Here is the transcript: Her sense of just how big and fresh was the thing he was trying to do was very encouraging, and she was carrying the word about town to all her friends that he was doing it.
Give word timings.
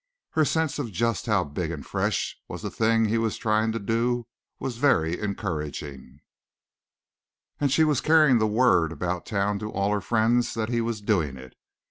Her 0.31 0.45
sense 0.45 0.79
of 0.79 0.91
just 0.91 1.27
how 1.27 1.43
big 1.43 1.69
and 1.69 1.85
fresh 1.85 2.35
was 2.47 2.63
the 2.63 2.71
thing 2.71 3.05
he 3.05 3.19
was 3.19 3.37
trying 3.37 3.71
to 3.73 3.77
do 3.77 4.25
was 4.57 4.77
very 4.77 5.19
encouraging, 5.19 6.21
and 7.59 7.71
she 7.71 7.83
was 7.83 8.01
carrying 8.01 8.39
the 8.39 8.47
word 8.47 8.91
about 8.91 9.27
town 9.27 9.59
to 9.59 9.69
all 9.71 9.91
her 9.93 10.01
friends 10.01 10.55
that 10.55 10.69
he 10.69 10.81
was 10.81 11.01
doing 11.01 11.37
it. 11.37 11.53